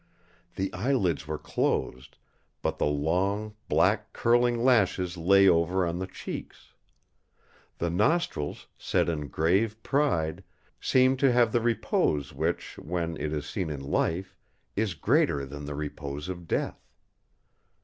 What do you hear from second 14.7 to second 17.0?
is greater than the repose of death.